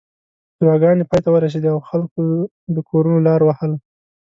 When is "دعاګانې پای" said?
0.59-1.19